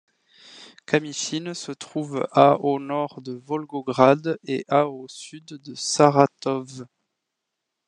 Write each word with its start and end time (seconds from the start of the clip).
Kamychine 0.87 1.53
se 1.53 1.71
trouve 1.71 2.27
à 2.31 2.59
au 2.61 2.79
nord 2.79 3.21
de 3.21 3.33
Volgograd 3.33 4.39
et 4.47 4.65
à 4.67 4.87
au 4.87 5.07
sud 5.07 5.45
de 5.45 5.75
Saratov. 5.75 6.87